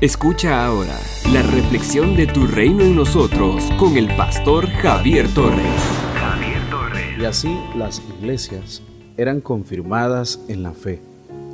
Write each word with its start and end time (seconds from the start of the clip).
Escucha 0.00 0.64
ahora 0.64 0.96
la 1.32 1.42
reflexión 1.42 2.14
de 2.14 2.28
tu 2.28 2.46
reino 2.46 2.84
en 2.84 2.94
nosotros 2.94 3.64
con 3.80 3.96
el 3.96 4.06
pastor 4.16 4.68
Javier 4.68 5.26
Torres. 5.34 5.66
Javier 6.14 6.62
Torres. 6.70 7.18
Y 7.18 7.24
así 7.24 7.58
las 7.76 8.00
iglesias 8.16 8.80
eran 9.16 9.40
confirmadas 9.40 10.38
en 10.46 10.62
la 10.62 10.70
fe 10.70 11.00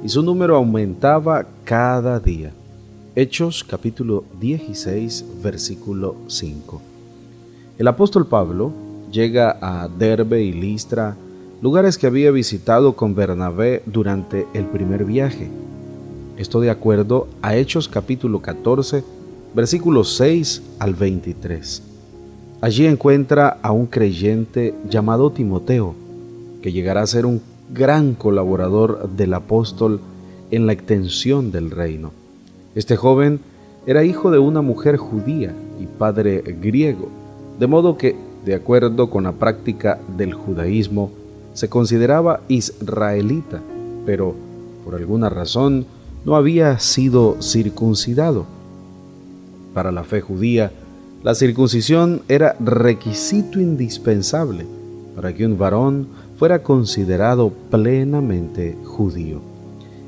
y 0.05 0.11
su 0.11 0.23
número 0.23 0.57
aumentaba 0.57 1.47
cada 1.65 2.21
día. 2.21 2.53
Hechos 3.15 3.65
capítulo 3.65 4.25
16 4.39 5.25
versículo 5.43 6.15
5. 6.27 6.83
El 7.79 7.89
apóstol 7.89 8.27
Pablo 8.27 8.75
llega 9.11 9.57
a 9.59 9.89
Derbe 9.89 10.43
y 10.43 10.53
Listra, 10.53 11.17
lugares 11.63 11.97
que 11.97 12.09
había 12.09 12.31
visitado 12.31 12.95
con 12.95 13.15
Bernabé 13.15 13.83
durante 13.87 14.47
el 14.53 14.67
primer 14.67 15.07
viaje 15.07 15.49
esto 16.37 16.61
de 16.61 16.71
acuerdo 16.71 17.29
a 17.43 17.57
Hechos 17.57 17.89
capítulo 17.89 18.43
14, 18.43 19.05
versículos 19.55 20.17
6 20.17 20.63
al 20.81 20.95
23. 20.95 21.83
Allí 22.61 22.87
encuentra 22.87 23.59
a 23.63 23.71
un 23.71 23.87
creyente 23.87 24.75
llamado 24.89 25.31
Timoteo, 25.31 25.95
que 26.61 26.73
llegará 26.73 27.03
a 27.03 27.07
ser 27.07 27.27
un 27.27 27.41
gran 27.73 28.15
colaborador 28.15 29.11
del 29.11 29.35
apóstol 29.35 30.01
en 30.51 30.67
la 30.67 30.73
extensión 30.73 31.53
del 31.53 31.71
reino. 31.71 32.11
Este 32.75 32.97
joven 32.97 33.41
era 33.87 34.05
hijo 34.05 34.31
de 34.31 34.39
una 34.39 34.61
mujer 34.61 34.97
judía 34.97 35.55
y 35.81 35.87
padre 35.87 36.43
griego, 36.61 37.09
de 37.61 37.67
modo 37.69 37.97
que, 37.97 38.17
de 38.45 38.55
acuerdo 38.55 39.09
con 39.09 39.25
la 39.25 39.33
práctica 39.33 40.01
del 40.17 40.35
judaísmo, 40.35 41.11
se 41.53 41.69
consideraba 41.69 42.41
israelita, 42.49 43.63
pero 44.05 44.35
por 44.85 44.97
alguna 44.97 45.29
razón 45.29 45.87
no 46.25 46.37
había 46.37 46.79
sido 46.79 47.41
circuncidado. 47.43 48.47
Para 49.75 49.93
la 49.93 50.05
fe 50.05 50.21
judía, 50.21 50.73
la 51.23 51.35
circuncisión 51.35 52.23
era 52.29 52.57
requisito 52.61 53.61
indispensable 53.61 54.67
para 55.15 55.35
que 55.35 55.47
un 55.47 55.59
varón 55.59 56.09
fuera 56.39 56.63
considerado 56.63 57.53
plenamente 57.71 58.77
judío. 58.85 59.41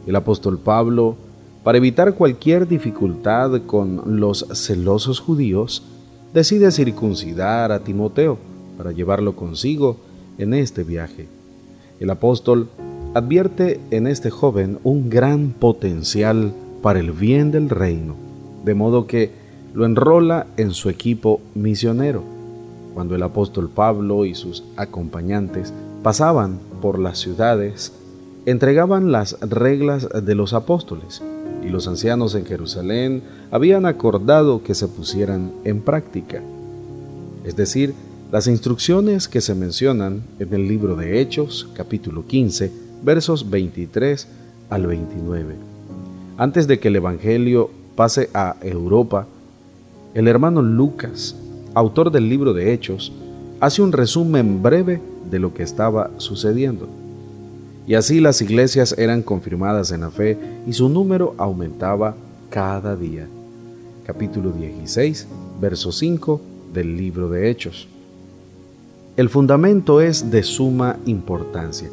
El 0.06 0.16
apóstol 0.16 0.58
Pablo, 0.58 1.16
para 1.64 1.78
evitar 1.78 2.14
cualquier 2.14 2.68
dificultad 2.68 3.62
con 3.66 4.20
los 4.20 4.46
celosos 4.52 5.20
judíos, 5.20 5.82
decide 6.32 6.70
circuncidar 6.70 7.72
a 7.72 7.80
Timoteo 7.80 8.38
para 8.76 8.92
llevarlo 8.92 9.34
consigo 9.34 9.96
en 10.38 10.54
este 10.54 10.84
viaje. 10.84 11.28
El 11.98 12.10
apóstol 12.10 12.68
advierte 13.16 13.80
en 13.90 14.06
este 14.06 14.28
joven 14.28 14.78
un 14.84 15.08
gran 15.08 15.48
potencial 15.58 16.52
para 16.82 17.00
el 17.00 17.12
bien 17.12 17.50
del 17.50 17.70
reino, 17.70 18.14
de 18.62 18.74
modo 18.74 19.06
que 19.06 19.30
lo 19.72 19.86
enrola 19.86 20.46
en 20.58 20.72
su 20.72 20.90
equipo 20.90 21.40
misionero. 21.54 22.22
Cuando 22.92 23.14
el 23.14 23.22
apóstol 23.22 23.70
Pablo 23.74 24.26
y 24.26 24.34
sus 24.34 24.64
acompañantes 24.76 25.72
pasaban 26.02 26.58
por 26.82 26.98
las 26.98 27.18
ciudades, 27.18 27.94
entregaban 28.44 29.12
las 29.12 29.40
reglas 29.40 30.08
de 30.22 30.34
los 30.34 30.52
apóstoles, 30.52 31.22
y 31.64 31.70
los 31.70 31.88
ancianos 31.88 32.34
en 32.34 32.44
Jerusalén 32.44 33.22
habían 33.50 33.86
acordado 33.86 34.62
que 34.62 34.74
se 34.74 34.88
pusieran 34.88 35.52
en 35.64 35.80
práctica. 35.80 36.42
Es 37.44 37.56
decir, 37.56 37.94
las 38.30 38.46
instrucciones 38.46 39.26
que 39.26 39.40
se 39.40 39.54
mencionan 39.54 40.22
en 40.38 40.52
el 40.52 40.68
libro 40.68 40.96
de 40.96 41.18
Hechos, 41.18 41.66
capítulo 41.74 42.26
15, 42.26 42.85
versos 43.02 43.48
23 43.50 44.28
al 44.70 44.86
29. 44.86 45.54
Antes 46.38 46.66
de 46.66 46.78
que 46.78 46.88
el 46.88 46.96
Evangelio 46.96 47.70
pase 47.94 48.28
a 48.34 48.56
Europa, 48.60 49.26
el 50.14 50.28
hermano 50.28 50.62
Lucas, 50.62 51.34
autor 51.74 52.10
del 52.10 52.28
libro 52.28 52.52
de 52.52 52.72
Hechos, 52.72 53.12
hace 53.60 53.82
un 53.82 53.92
resumen 53.92 54.62
breve 54.62 55.00
de 55.30 55.38
lo 55.38 55.54
que 55.54 55.62
estaba 55.62 56.10
sucediendo. 56.18 56.88
Y 57.86 57.94
así 57.94 58.20
las 58.20 58.42
iglesias 58.42 58.94
eran 58.98 59.22
confirmadas 59.22 59.92
en 59.92 60.00
la 60.00 60.10
fe 60.10 60.36
y 60.66 60.72
su 60.72 60.88
número 60.88 61.34
aumentaba 61.38 62.16
cada 62.50 62.96
día. 62.96 63.28
Capítulo 64.04 64.52
16, 64.52 65.26
verso 65.60 65.92
5 65.92 66.40
del 66.74 66.96
libro 66.96 67.28
de 67.28 67.50
Hechos. 67.50 67.88
El 69.16 69.28
fundamento 69.28 70.00
es 70.00 70.30
de 70.30 70.42
suma 70.42 70.96
importancia 71.06 71.88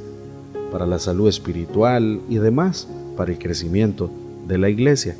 para 0.73 0.87
la 0.87 0.97
salud 0.97 1.29
espiritual 1.29 2.19
y 2.27 2.37
demás 2.37 2.87
para 3.15 3.31
el 3.31 3.37
crecimiento 3.37 4.09
de 4.47 4.57
la 4.57 4.71
iglesia. 4.71 5.15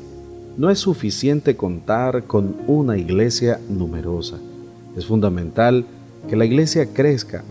No 0.58 0.68
es 0.68 0.80
suficiente 0.80 1.56
contar 1.56 2.24
con 2.24 2.56
una 2.66 2.98
iglesia 2.98 3.60
numerosa. 3.70 4.38
Es 4.96 5.06
fundamental 5.06 5.86
que 6.28 6.34
la 6.34 6.44
iglesia 6.44 6.92
crezca, 6.92 7.44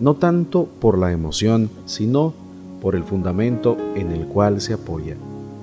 no 0.00 0.14
tanto 0.14 0.68
por 0.80 0.96
la 0.96 1.10
emoción, 1.10 1.70
sino 1.86 2.34
por 2.80 2.94
el 2.94 3.02
fundamento 3.02 3.76
en 3.96 4.12
el 4.12 4.26
cual 4.26 4.60
se 4.60 4.74
apoya. 4.74 5.16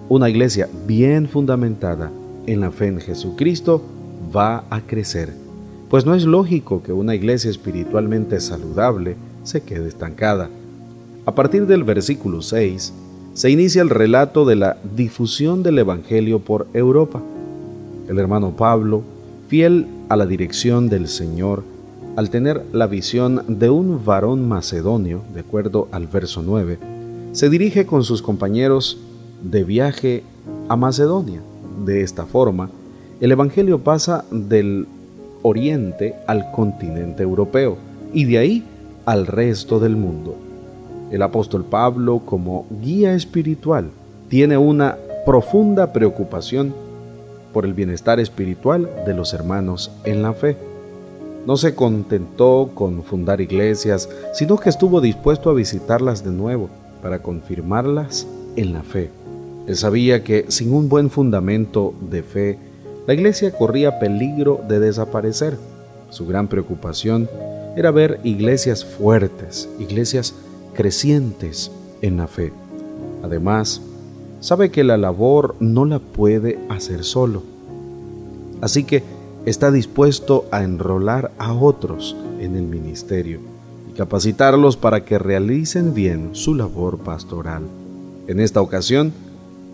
Una 0.10 0.30
iglesia 0.30 0.68
bien 0.86 1.30
fundamentada 1.30 2.12
en 2.48 2.60
la 2.60 2.72
fe 2.72 2.88
en 2.88 3.00
Jesucristo 3.00 3.82
va 4.36 4.66
a 4.70 4.82
crecer, 4.82 5.34
pues 5.90 6.06
no 6.06 6.16
es 6.16 6.26
lógico 6.26 6.84
que 6.84 6.92
una 6.92 7.16
iglesia 7.16 7.50
espiritualmente 7.50 8.42
saludable 8.42 9.16
se 9.44 9.62
quede 9.62 9.88
estancada. 9.88 10.50
A 11.28 11.36
partir 11.36 11.68
del 11.68 11.84
versículo 11.84 12.42
6, 12.42 12.94
se 13.34 13.50
inicia 13.50 13.82
el 13.82 13.90
relato 13.90 14.46
de 14.46 14.56
la 14.56 14.78
difusión 14.96 15.62
del 15.62 15.78
Evangelio 15.78 16.40
por 16.40 16.68
Europa. 16.74 17.22
El 18.08 18.18
hermano 18.18 18.56
Pablo, 18.56 19.04
fiel 19.50 19.88
a 20.08 20.16
la 20.16 20.26
dirección 20.26 20.88
del 20.88 21.10
Señor, 21.10 21.64
al 22.16 22.30
tener 22.30 22.64
la 22.72 22.88
visión 22.88 23.44
de 23.50 23.70
un 23.70 24.06
varón 24.06 24.48
macedonio, 24.48 25.22
de 25.34 25.42
acuerdo 25.42 25.90
al 25.92 26.08
verso 26.08 26.42
9, 26.44 26.80
se 27.34 27.50
dirige 27.50 27.86
con 27.86 28.06
sus 28.06 28.22
compañeros 28.22 28.98
de 29.44 29.66
viaje 29.66 30.24
a 30.70 30.78
Macedonia. 30.78 31.42
De 31.86 32.04
esta 32.04 32.26
forma, 32.26 32.70
el 33.20 33.34
Evangelio 33.34 33.80
pasa 33.80 34.24
del 34.32 34.88
oriente 35.42 36.16
al 36.26 36.52
continente 36.52 37.22
europeo 37.22 37.76
y 38.14 38.24
de 38.24 38.38
ahí 38.38 38.64
al 39.04 39.28
resto 39.28 39.82
del 39.82 39.98
mundo. 39.98 40.47
El 41.12 41.22
apóstol 41.22 41.64
Pablo, 41.64 42.22
como 42.26 42.66
guía 42.82 43.14
espiritual, 43.14 43.90
tiene 44.30 44.58
una 44.58 44.98
profunda 45.26 45.94
preocupación 45.94 46.74
por 47.54 47.66
el 47.66 47.74
bienestar 47.74 48.20
espiritual 48.20 48.90
de 49.06 49.14
los 49.14 49.34
hermanos 49.34 49.92
en 50.04 50.22
la 50.22 50.34
fe. 50.34 50.58
No 51.46 51.56
se 51.56 51.76
contentó 51.76 52.72
con 52.74 53.04
fundar 53.04 53.40
iglesias, 53.40 54.10
sino 54.34 54.58
que 54.58 54.70
estuvo 54.70 55.00
dispuesto 55.00 55.50
a 55.50 55.54
visitarlas 55.54 56.26
de 56.26 56.32
nuevo 56.32 56.70
para 57.02 57.20
confirmarlas 57.20 58.28
en 58.58 58.74
la 58.74 58.84
fe. 58.84 59.10
Él 59.66 59.78
sabía 59.78 60.24
que 60.24 60.46
sin 60.50 60.74
un 60.74 60.90
buen 60.90 61.10
fundamento 61.10 61.94
de 62.10 62.24
fe, 62.24 62.58
la 63.06 63.14
iglesia 63.14 63.52
corría 63.52 64.00
peligro 64.00 64.60
de 64.68 64.80
desaparecer. 64.80 65.58
Su 66.10 66.28
gran 66.28 66.50
preocupación 66.50 67.30
era 67.78 67.92
ver 67.92 68.20
iglesias 68.24 68.84
fuertes, 68.84 69.70
iglesias 69.80 70.34
crecientes 70.78 71.72
en 72.04 72.18
la 72.18 72.28
fe. 72.28 72.54
Además, 73.24 73.82
sabe 74.40 74.70
que 74.70 74.84
la 74.84 74.96
labor 74.96 75.56
no 75.60 75.86
la 75.86 75.98
puede 75.98 76.60
hacer 76.70 77.04
solo. 77.04 77.42
Así 78.62 78.84
que 78.84 79.04
está 79.46 79.72
dispuesto 79.72 80.46
a 80.52 80.64
enrolar 80.64 81.32
a 81.40 81.54
otros 81.54 82.16
en 82.40 82.56
el 82.56 82.64
ministerio 82.64 83.40
y 83.90 83.94
capacitarlos 83.94 84.78
para 84.78 85.04
que 85.04 85.18
realicen 85.18 85.96
bien 85.96 86.30
su 86.34 86.54
labor 86.54 87.00
pastoral. 87.00 87.64
En 88.28 88.40
esta 88.40 88.62
ocasión, 88.62 89.14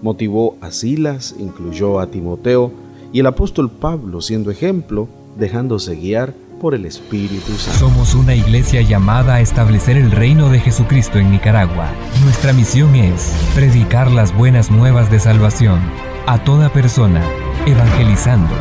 motivó 0.01 0.55
a 0.61 0.71
Silas, 0.71 1.35
incluyó 1.37 1.99
a 1.99 2.07
Timoteo 2.07 2.71
y 3.11 3.19
el 3.19 3.25
apóstol 3.27 3.69
Pablo 3.69 4.21
siendo 4.21 4.51
ejemplo, 4.51 5.09
dejándose 5.37 5.95
guiar 5.95 6.33
por 6.63 6.75
el 6.75 6.85
Espíritu 6.85 7.51
Santo. 7.57 7.77
Somos 7.77 8.15
una 8.15 8.35
iglesia 8.35 8.81
llamada 8.81 9.35
a 9.35 9.41
establecer 9.41 9.97
el 9.97 10.11
reino 10.11 10.49
de 10.49 10.61
Jesucristo 10.61 11.19
en 11.19 11.29
Nicaragua. 11.29 11.89
Nuestra 12.23 12.53
misión 12.53 12.95
es 12.95 13.33
predicar 13.53 14.09
las 14.09 14.33
buenas 14.33 14.71
nuevas 14.71 15.11
de 15.11 15.19
salvación 15.19 15.81
a 16.25 16.41
toda 16.45 16.71
persona, 16.71 17.21
evangelizando, 17.65 18.55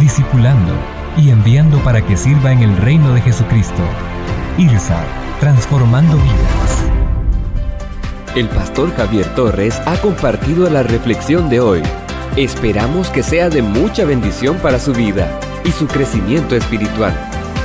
discipulando 0.00 0.72
y 1.18 1.28
enviando 1.28 1.76
para 1.84 2.00
que 2.00 2.16
sirva 2.16 2.52
en 2.52 2.60
el 2.60 2.74
reino 2.78 3.12
de 3.12 3.20
Jesucristo. 3.20 3.82
IRSA, 4.56 5.04
transformando 5.38 6.16
vidas. 6.16 6.86
El 8.34 8.48
pastor 8.48 8.96
Javier 8.96 9.26
Torres 9.34 9.78
ha 9.84 9.98
compartido 9.98 10.70
la 10.70 10.84
reflexión 10.84 11.50
de 11.50 11.60
hoy. 11.60 11.82
Esperamos 12.34 13.10
que 13.10 13.22
sea 13.22 13.50
de 13.50 13.60
mucha 13.60 14.06
bendición 14.06 14.56
para 14.56 14.78
su 14.78 14.94
vida 14.94 15.38
y 15.66 15.70
su 15.70 15.86
crecimiento 15.86 16.56
espiritual. 16.56 17.12